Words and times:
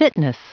fitness. 0.00 0.40